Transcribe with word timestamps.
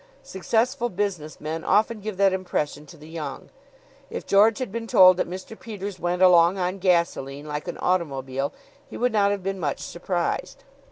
Successful 0.23 0.89
business 0.89 1.39
men 1.39 1.63
often 1.63 1.99
give 2.01 2.17
that 2.17 2.33
impression 2.33 2.87
to 2.87 2.97
the 2.97 3.07
young. 3.07 3.51
If 4.09 4.25
George 4.25 4.57
had 4.57 4.71
been 4.71 4.87
told 4.87 5.17
that 5.17 5.29
Mr. 5.29 5.53
Peters 5.55 5.99
went 5.99 6.23
along 6.23 6.57
on 6.57 6.79
gasoline, 6.79 7.45
like 7.47 7.67
an 7.67 7.77
automobile, 7.77 8.51
he 8.89 8.97
would 8.97 9.11
not 9.11 9.29
have 9.29 9.43
been 9.43 9.59
much 9.59 9.77
surprised. 9.79 10.63